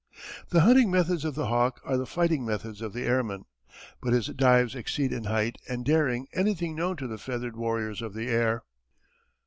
[0.49, 3.45] The hunting methods of the hawk are the fighting methods of the airman.
[4.01, 8.15] But his dives exceed in height and daring anything known to the feathered warriors of
[8.15, 8.63] the air.